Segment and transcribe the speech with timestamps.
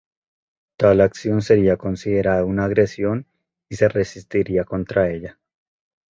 [0.77, 3.27] Tal acción sería considerada una agresión
[3.69, 5.37] y se resistiría contra ella.